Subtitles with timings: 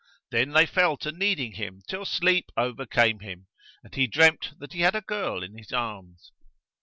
[0.31, 3.45] Then they fell to kneading him till sleep overcame him;
[3.83, 6.31] and he dreamt that he had a girl in his arms.